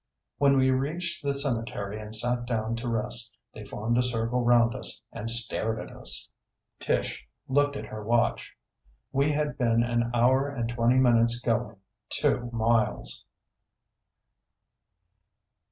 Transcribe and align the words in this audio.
When 0.39 0.57
we 0.57 0.71
reached 0.71 1.21
the 1.23 1.35
cemetery 1.35 1.99
and 2.01 2.15
sat 2.15 2.47
down 2.47 2.75
to 2.77 2.87
rest 2.87 3.37
they 3.53 3.63
formed 3.63 3.99
a 3.99 4.01
circle 4.01 4.43
round 4.43 4.73
us 4.73 4.99
and 5.11 5.29
stared 5.29 5.77
at 5.79 5.95
us. 5.95 6.27
Tish 6.79 7.23
looked 7.47 7.75
at 7.75 7.85
her 7.85 8.03
watch. 8.03 8.57
We 9.11 9.29
had 9.33 9.59
been 9.59 9.83
an 9.83 10.09
hour 10.11 10.47
and 10.49 10.67
twenty 10.67 10.97
minutes 10.97 11.39
going 11.39 11.75
two 12.09 12.49
miles! 12.51 13.25